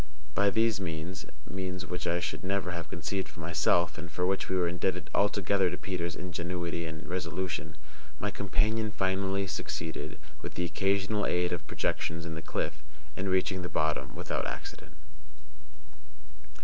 [0.33, 4.49] By these means (means which I should never have conceived of myself, and for which
[4.49, 7.77] we were indebted altogether to Peters' ingenuity and resolution)
[8.19, 12.81] my companion finally succeeded, with the occasional aid of projections in the cliff,
[13.15, 14.95] in reaching the bottom without accident.